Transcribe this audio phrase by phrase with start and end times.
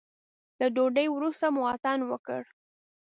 [0.59, 2.41] له ډوډۍ وروسته مو اتڼ وکړ.